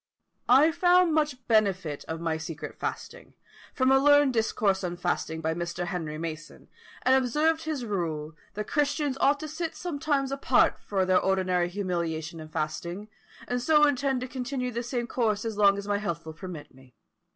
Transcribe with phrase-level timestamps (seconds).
[0.49, 3.35] "I found much benefit of my secret fasting,
[3.71, 5.85] from a learned discourse on fasting by Mr.
[5.85, 6.69] Henry Mason,
[7.03, 12.39] and observed his rule, that Christians ought to sit sometimes apart for their ordinary humiliation
[12.39, 13.09] and fasting,
[13.47, 16.73] and so intend to continue the same course as long as my health will permit
[16.73, 16.95] me.